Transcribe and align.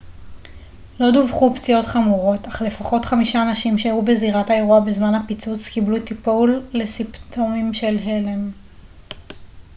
לא 0.99 1.11
דווחו 1.11 1.55
פציעות 1.55 1.85
חמורות 1.85 2.47
אך 2.47 2.61
לפחות 2.61 3.05
חמישה 3.05 3.41
אנשים 3.49 3.77
שהיו 3.77 4.01
בזירת 4.01 4.49
האירוע 4.49 4.79
בזמן 4.79 5.15
הפיצוץ 5.15 5.67
קיבלו 5.69 5.99
טיפול 6.05 6.61
לסימפטומים 6.73 7.73
של 7.73 7.97
הלם 8.03 8.51